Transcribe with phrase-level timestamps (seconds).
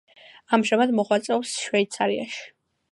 [0.57, 2.45] ამჟამად მოღვაწეობს შვეიცარიაში.